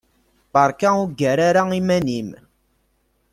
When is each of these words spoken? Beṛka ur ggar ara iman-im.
Beṛka 0.53 0.89
ur 1.01 1.07
ggar 1.11 1.39
ara 1.49 1.61
iman-im. 1.79 2.29